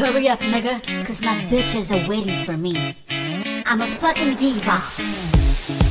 Hurry 0.00 0.30
up, 0.30 0.40
nigga, 0.40 0.80
cause 1.04 1.20
my 1.20 1.44
bitches 1.50 1.90
are 1.92 2.08
waiting 2.08 2.42
for 2.46 2.56
me. 2.56 2.96
I'm 3.66 3.82
a 3.82 3.86
fucking 3.86 4.36
diva. 4.36 4.80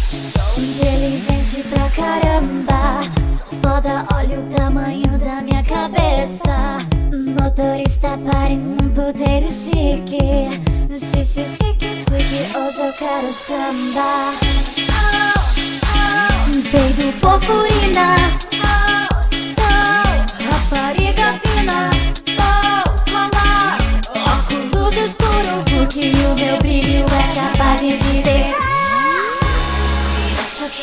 Sou 0.00 0.64
inteligente 0.64 1.62
pra 1.68 1.90
caramba. 1.90 3.02
Sou 3.30 3.60
foda, 3.60 4.06
olha 4.14 4.40
o 4.40 4.46
tamanho 4.48 5.18
da 5.18 5.42
minha 5.42 5.62
cabeça. 5.62 6.88
Motorista 7.12 8.16
para 8.16 8.48
em 8.48 8.60
um 8.60 8.88
puteiro 8.94 9.52
chique. 9.52 10.56
Chique, 10.98 11.46
chique, 11.46 11.94
chique, 11.94 12.56
hoje 12.56 12.80
eu 12.80 12.92
quero 12.94 13.30
samba. 13.34 14.32
Oh, 14.88 15.34
oh. 15.84 16.70
Peido 16.70 17.12
purpurina. 17.20 17.77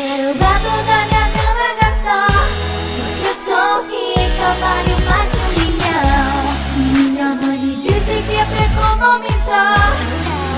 Quero 0.00 0.30
o 0.30 0.34
gato 0.34 0.72
da 0.88 0.98
minha 1.08 1.26
cama 1.36 1.68
gastar. 1.80 2.44
Porque 2.96 3.28
eu 3.28 3.34
sou 3.34 3.72
rica, 3.90 4.48
valho 4.60 4.96
mais 5.08 5.30
de 5.30 5.38
um 5.38 5.48
milhão. 5.60 6.32
Minha 6.94 7.28
mãe 7.34 7.60
disse 7.76 8.14
que 8.22 8.34
é 8.34 8.44
pra 8.44 8.62
economizar. 8.70 9.92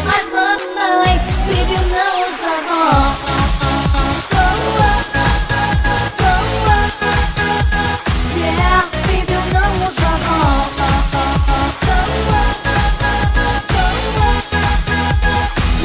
Mas 0.06 0.24
mamãe, 0.32 1.12
filho 1.46 1.80
não 1.92 2.12
usa 2.28 2.52
roupa. 2.68 3.32
Yeah, 8.36 8.82
filho 9.06 9.40
não 9.52 9.68
usa 9.86 10.12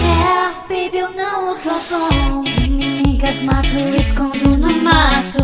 Yeah, 0.04 0.48
baby, 0.70 0.98
eu 0.98 1.10
não 1.12 1.52
uso 1.52 1.76
bom. 1.90 2.27
Mato, 3.28 3.78
escondo 4.00 4.58
no 4.58 4.82
mato. 4.82 5.44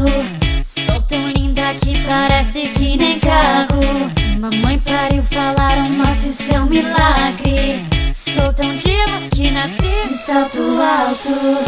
Sou 0.63 1.01
tão 1.01 1.27
linda 1.31 1.75
que 1.75 2.01
parece 2.07 2.69
que 2.69 2.95
nem 2.95 3.19
cago. 3.19 4.09
Mamãe 4.39 4.79
pariu, 4.79 5.21
falaram, 5.21 5.89
nossa, 5.89 6.27
isso 6.27 6.55
é 6.55 6.61
um 6.61 6.65
milagre. 6.65 7.85
Sou 8.13 8.53
tão 8.53 8.73
diva 8.77 9.27
que 9.35 9.51
nasci 9.51 10.07
de 10.07 10.17
salto 10.17 10.61
alto. 10.81 11.59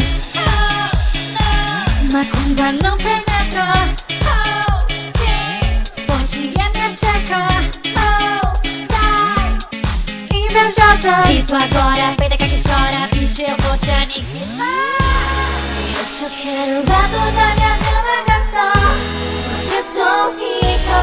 Macumba 2.10 2.72
não 2.72 2.96
penetra. 2.96 3.94
Forte 6.06 6.50
é 6.58 6.72
minha 6.72 6.94
tcheca. 6.94 7.46
Invejosa. 10.32 11.44
Tu 11.46 11.54
agora, 11.54 12.14
peida 12.16 12.38
que 12.38 12.62
chora, 12.62 13.06
bicho, 13.12 13.42
eu 13.42 13.56
vou 13.58 13.76
te 13.78 13.90
aniquilar. 13.90 15.25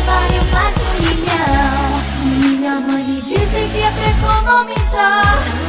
Valho 0.06 0.44
mais 0.52 0.76
de 0.76 0.82
um 0.82 1.16
milhão. 1.16 2.02
Minha 2.26 2.80
mãe 2.82 3.04
me 3.04 3.22
disse 3.22 3.70
que 3.72 3.80
é 3.80 3.92
pra 3.92 4.10
economizar. 4.10 5.63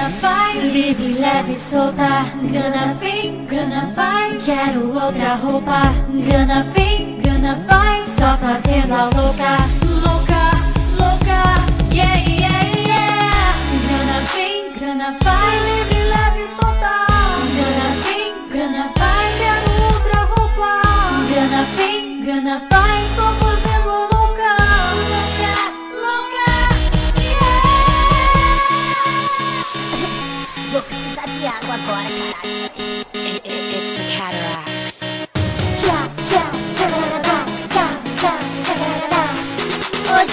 Grana 0.00 0.08
vai, 0.20 0.58
livre, 0.58 1.12
leve, 1.12 1.58
solta. 1.58 2.24
Grana 2.50 2.94
vem, 2.94 3.44
grana 3.44 3.86
vai, 3.94 4.38
quero 4.38 4.94
outra 4.94 5.34
roupa. 5.34 5.82
Grana 6.26 6.62
vem, 6.74 7.20
grana 7.20 7.62
vai, 7.68 8.00
só 8.00 8.36
fazendo 8.38 8.92
a 8.94 9.04
louca. 9.04 9.79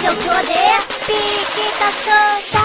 Hoje 0.08 0.16
eu 0.16 0.32
tô 0.32 0.40
de 0.40 0.64
pique 1.04 1.66
tá 1.78 1.90
solta. 2.02 2.64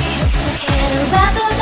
Eu 0.00 0.26
só 0.30 0.48
quero 0.64 0.96
o 1.02 1.61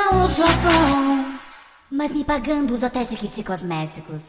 não 0.00 0.24
uso 0.24 0.42
Avon 0.42 1.38
Mas 1.90 2.12
me 2.14 2.24
pagando 2.24 2.72
os 2.72 2.82
hotéis 2.82 3.10
de 3.10 3.16
kit 3.16 3.44
cosméticos 3.44 4.22